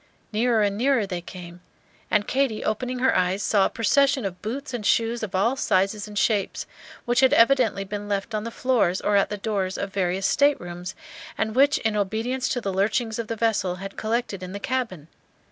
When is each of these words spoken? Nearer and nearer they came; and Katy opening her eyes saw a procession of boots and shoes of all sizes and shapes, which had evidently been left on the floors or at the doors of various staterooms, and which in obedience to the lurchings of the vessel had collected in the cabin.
Nearer 0.33 0.63
and 0.63 0.75
nearer 0.79 1.05
they 1.05 1.21
came; 1.21 1.61
and 2.09 2.27
Katy 2.27 2.63
opening 2.65 2.97
her 2.97 3.15
eyes 3.15 3.43
saw 3.43 3.67
a 3.67 3.69
procession 3.69 4.25
of 4.25 4.41
boots 4.41 4.73
and 4.73 4.83
shoes 4.83 5.21
of 5.21 5.35
all 5.35 5.55
sizes 5.55 6.07
and 6.07 6.17
shapes, 6.17 6.65
which 7.05 7.19
had 7.19 7.33
evidently 7.33 7.83
been 7.83 8.09
left 8.09 8.33
on 8.33 8.43
the 8.43 8.49
floors 8.49 8.99
or 8.99 9.15
at 9.15 9.29
the 9.29 9.37
doors 9.37 9.77
of 9.77 9.93
various 9.93 10.25
staterooms, 10.25 10.95
and 11.37 11.53
which 11.53 11.77
in 11.77 11.95
obedience 11.95 12.49
to 12.49 12.59
the 12.61 12.73
lurchings 12.73 13.19
of 13.19 13.27
the 13.27 13.35
vessel 13.35 13.75
had 13.75 13.95
collected 13.95 14.41
in 14.41 14.53
the 14.53 14.59
cabin. 14.59 15.07